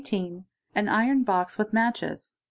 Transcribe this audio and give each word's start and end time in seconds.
An 0.73 0.89
iron 0.89 1.21
box 1.21 1.59
with 1.59 1.73
matches. 1.73 2.35